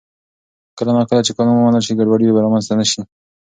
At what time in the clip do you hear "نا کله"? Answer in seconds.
0.97-1.21